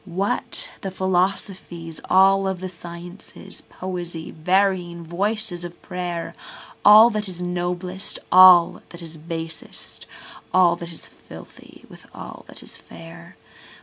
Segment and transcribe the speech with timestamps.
[0.03, 6.33] What the philosophies, all the sciences, poesy, varying voices of prayer?
[6.83, 10.07] All that is noblest, all that is basest,
[10.51, 13.35] all that is filthy with all that is fair?